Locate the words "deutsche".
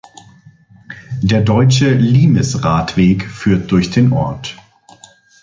1.43-1.93